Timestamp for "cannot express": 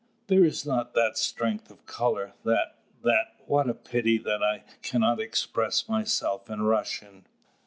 4.81-5.87